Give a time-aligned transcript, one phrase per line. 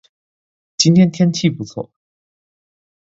[0.77, 1.91] 今天天气不错